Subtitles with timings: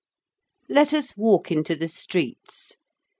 [0.67, 2.75] Let us walk into the streets.